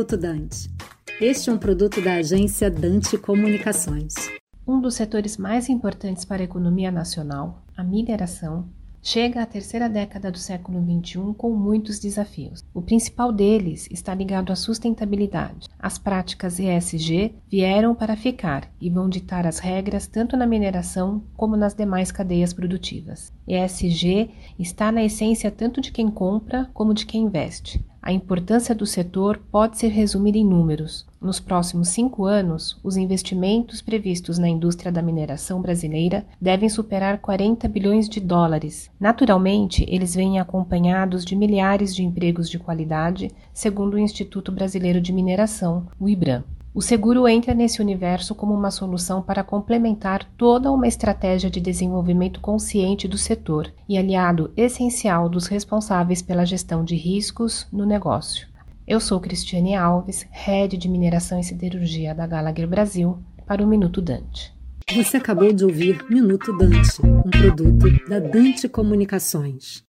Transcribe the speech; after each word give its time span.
Minuto 0.00 0.16
Dante. 0.16 0.70
Este 1.20 1.50
é 1.50 1.52
um 1.52 1.58
produto 1.58 2.00
da 2.00 2.14
agência 2.14 2.70
Dante 2.70 3.18
Comunicações. 3.18 4.14
Um 4.66 4.80
dos 4.80 4.94
setores 4.94 5.36
mais 5.36 5.68
importantes 5.68 6.24
para 6.24 6.40
a 6.40 6.44
economia 6.44 6.90
nacional, 6.90 7.62
a 7.76 7.84
mineração, 7.84 8.66
chega 9.02 9.42
à 9.42 9.46
terceira 9.46 9.88
década 9.88 10.30
do 10.30 10.38
século 10.38 10.80
XXI 10.80 11.34
com 11.36 11.50
muitos 11.50 11.98
desafios. 11.98 12.64
O 12.74 12.82
principal 12.82 13.32
deles 13.32 13.88
está 13.90 14.14
ligado 14.14 14.52
à 14.52 14.56
sustentabilidade. 14.56 15.68
As 15.78 15.98
práticas 15.98 16.58
ESG 16.58 17.34
vieram 17.50 17.94
para 17.94 18.16
ficar 18.16 18.70
e 18.80 18.90
vão 18.90 19.08
ditar 19.08 19.46
as 19.46 19.58
regras 19.58 20.06
tanto 20.06 20.36
na 20.36 20.46
mineração 20.46 21.22
como 21.36 21.56
nas 21.56 21.74
demais 21.74 22.12
cadeias 22.12 22.52
produtivas. 22.52 23.32
ESG 23.48 24.30
está 24.58 24.92
na 24.92 25.02
essência 25.02 25.50
tanto 25.50 25.80
de 25.80 25.90
quem 25.90 26.10
compra 26.10 26.68
como 26.74 26.94
de 26.94 27.06
quem 27.06 27.24
investe. 27.24 27.84
A 28.02 28.12
importância 28.12 28.74
do 28.74 28.86
setor 28.86 29.38
pode 29.50 29.78
ser 29.78 29.88
resumida 29.88 30.38
em 30.38 30.44
números. 30.44 31.06
Nos 31.20 31.38
próximos 31.38 31.90
cinco 31.90 32.24
anos, 32.24 32.80
os 32.82 32.96
investimentos 32.96 33.82
previstos 33.82 34.38
na 34.38 34.48
indústria 34.48 34.90
da 34.90 35.02
mineração 35.02 35.60
brasileira 35.60 36.24
devem 36.40 36.68
superar 36.70 37.18
40 37.18 37.68
bilhões 37.68 38.08
de 38.08 38.20
dólares. 38.20 38.90
Naturalmente, 38.98 39.84
eles 39.86 40.14
vêm 40.14 40.40
acompanhados 40.40 41.22
de 41.22 41.36
milhares 41.36 41.94
de 41.94 42.02
empregos 42.02 42.48
de 42.48 42.58
qualidade, 42.58 43.30
segundo 43.52 43.94
o 43.94 43.98
Instituto 43.98 44.50
Brasileiro 44.50 44.98
de 44.98 45.12
Mineração, 45.12 45.86
o 46.00 46.08
IBRAM. 46.08 46.42
O 46.72 46.80
seguro 46.80 47.28
entra 47.28 47.52
nesse 47.52 47.82
universo 47.82 48.34
como 48.34 48.54
uma 48.54 48.70
solução 48.70 49.20
para 49.20 49.44
complementar 49.44 50.24
toda 50.38 50.72
uma 50.72 50.86
estratégia 50.86 51.50
de 51.50 51.60
desenvolvimento 51.60 52.40
consciente 52.40 53.06
do 53.06 53.18
setor 53.18 53.70
e 53.86 53.98
aliado 53.98 54.52
essencial 54.56 55.28
dos 55.28 55.48
responsáveis 55.48 56.22
pela 56.22 56.46
gestão 56.46 56.82
de 56.82 56.94
riscos 56.94 57.66
no 57.70 57.84
negócio. 57.84 58.49
Eu 58.90 58.98
sou 58.98 59.20
Cristiane 59.20 59.76
Alves, 59.76 60.26
Head 60.32 60.76
de 60.76 60.88
Mineração 60.88 61.38
e 61.38 61.44
Siderurgia 61.44 62.12
da 62.12 62.26
Gallagher 62.26 62.66
Brasil, 62.66 63.22
para 63.46 63.62
o 63.62 63.66
Minuto 63.68 64.02
Dante. 64.02 64.52
Você 64.92 65.18
acabou 65.18 65.52
de 65.52 65.64
ouvir 65.64 66.04
Minuto 66.10 66.52
Dante, 66.58 67.00
um 67.06 67.30
produto 67.30 67.86
da 68.08 68.18
Dante 68.18 68.68
Comunicações. 68.68 69.78